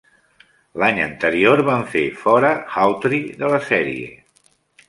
L'any 0.83 1.01
anterior, 1.07 1.61
van 1.69 1.85
fer 1.93 2.03
fora 2.23 2.51
Hawtrey 2.79 3.31
de 3.43 3.53
la 3.55 3.61
sèrie. 3.71 4.09